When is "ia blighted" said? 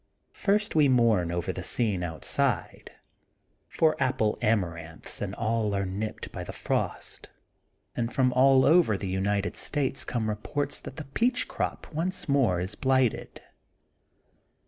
12.59-13.43